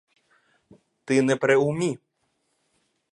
[1.05, 1.99] Ти не при умі!